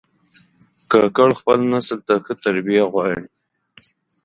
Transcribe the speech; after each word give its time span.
کاکړ 0.91 1.29
خپل 1.39 1.59
نسل 1.73 1.99
ته 2.07 2.13
ښه 2.25 2.33
تربیه 2.43 2.83
غواړي. 2.91 3.25